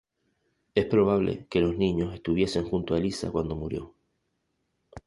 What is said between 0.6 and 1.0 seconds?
Es